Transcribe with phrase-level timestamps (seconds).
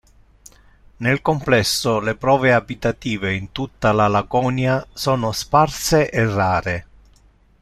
[0.97, 6.87] Nel complesso le prove abitative in tutta la Laconia sono sparse e rare.